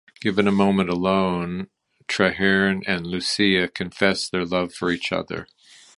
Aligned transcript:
Given 0.19 0.47
a 0.47 0.51
moment 0.51 0.89
alone, 0.89 1.67
Traherne 2.07 2.81
and 2.87 3.05
Lucilla 3.05 3.67
confess 3.67 4.27
their 4.27 4.45
love 4.45 4.73
for 4.73 4.89
each 4.89 5.11
other. 5.11 5.45